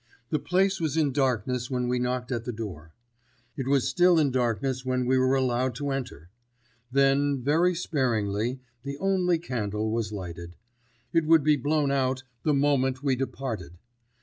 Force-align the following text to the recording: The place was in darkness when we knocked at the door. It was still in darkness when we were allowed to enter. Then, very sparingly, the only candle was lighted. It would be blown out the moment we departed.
The 0.31 0.39
place 0.39 0.79
was 0.81 0.97
in 0.97 1.11
darkness 1.13 1.69
when 1.69 1.87
we 1.87 1.99
knocked 1.99 2.31
at 2.31 2.43
the 2.45 2.51
door. 2.51 2.91
It 3.55 3.67
was 3.67 3.87
still 3.87 4.17
in 4.17 4.31
darkness 4.31 4.83
when 4.83 5.05
we 5.05 5.15
were 5.15 5.35
allowed 5.35 5.75
to 5.75 5.91
enter. 5.91 6.31
Then, 6.91 7.43
very 7.43 7.75
sparingly, 7.75 8.61
the 8.81 8.97
only 8.97 9.37
candle 9.37 9.91
was 9.91 10.11
lighted. 10.11 10.55
It 11.13 11.25
would 11.27 11.43
be 11.43 11.55
blown 11.55 11.91
out 11.91 12.23
the 12.41 12.55
moment 12.55 13.03
we 13.03 13.15
departed. 13.15 13.77